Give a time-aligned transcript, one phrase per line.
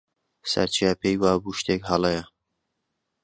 [0.51, 2.23] سەرچیا پێی وا بوو شتێک هەڵەیە.